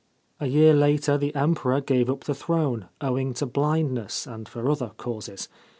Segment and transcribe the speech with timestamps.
[0.39, 4.93] A year later the Emperor gave up the throne, owing to blindness and for other
[4.97, 5.47] causes.